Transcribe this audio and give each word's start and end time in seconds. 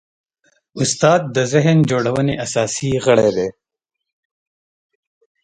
استاد 0.81 1.21
د 1.35 1.37
ذهن 1.53 1.77
جوړونې 1.91 2.33
اساسي 2.45 2.91
غړی 3.05 3.29
دی. 3.37 3.47